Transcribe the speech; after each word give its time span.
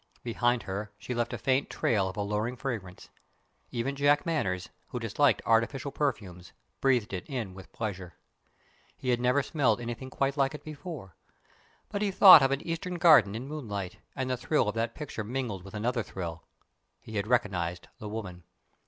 Behind 0.23 0.63
her, 0.63 0.91
she 0.97 1.13
left 1.13 1.31
a 1.31 1.37
faint 1.37 1.69
trail 1.69 2.09
of 2.09 2.17
alluring 2.17 2.55
fragrance. 2.55 3.09
Even 3.69 3.95
Jack 3.95 4.25
Manners, 4.25 4.69
who 4.87 4.99
disliked 4.99 5.43
artificial 5.45 5.91
perfumes, 5.91 6.53
breathed 6.79 7.13
it 7.13 7.23
in 7.27 7.53
with 7.53 7.71
pleasure. 7.71 8.15
He 8.97 9.09
had 9.09 9.19
never 9.21 9.43
smelled 9.43 9.79
anything 9.79 10.09
quite 10.09 10.37
like 10.37 10.55
it 10.55 10.63
before; 10.63 11.15
but 11.89 12.01
he 12.01 12.09
thought 12.09 12.41
of 12.41 12.49
an 12.49 12.61
eastern 12.61 12.95
garden 12.95 13.35
in 13.35 13.47
moonlight, 13.47 13.97
and 14.15 14.27
the 14.27 14.37
thrill 14.37 14.67
of 14.67 14.73
that 14.73 14.95
picture 14.95 15.23
mingled 15.23 15.61
with 15.63 15.75
another 15.75 16.01
thrill. 16.01 16.41
He 16.99 17.17
had 17.17 17.27
recognized 17.27 17.87
the 17.99 18.09
woman. 18.09 18.41